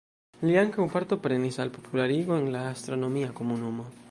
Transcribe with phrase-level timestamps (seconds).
[0.47, 3.91] Li ankaŭ partoprenis al popularigo en la astronomia komunumo.